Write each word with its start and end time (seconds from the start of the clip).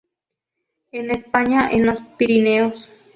En 0.91 1.11
España 1.11 1.69
en 1.71 1.85
los 1.85 1.99
Pirineos. 2.17 2.91